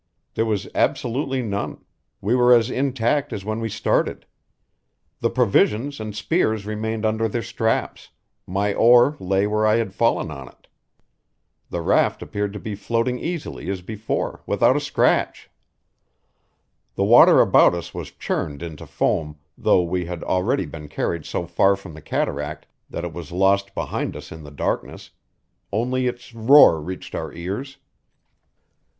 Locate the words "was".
0.47-0.67, 17.93-18.09, 23.13-23.31